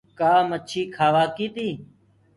[0.19, 1.67] ڪآ مڇي کآوآ ڪي تي؟